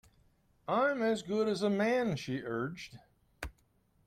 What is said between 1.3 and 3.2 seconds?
as a man, she urged.